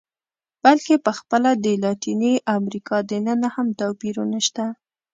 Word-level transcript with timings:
بلکې 0.63 0.95
په 1.05 1.11
خپله 1.19 1.49
د 1.63 1.65
لاتینې 1.83 2.33
امریکا 2.57 2.97
دننه 3.11 3.47
هم 3.55 3.67
توپیرونه 3.79 4.39
شته. 4.47 4.65